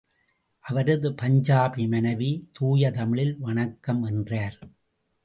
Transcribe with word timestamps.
அவரது 0.65 1.09
பஞ்சாபி 1.11 1.87
மனைவி 1.87 2.49
தூய 2.53 2.91
தமிழில் 2.91 3.37
வணக்கம் 3.39 4.03
என்றார். 4.03 4.57